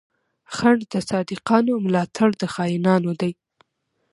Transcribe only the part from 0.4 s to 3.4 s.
خنډ د صادقانو، ملا تړ د خاينانو دی